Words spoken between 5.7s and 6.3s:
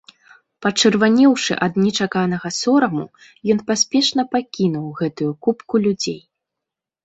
людзей.